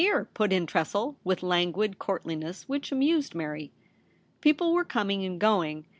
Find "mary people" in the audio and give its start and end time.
3.35-4.73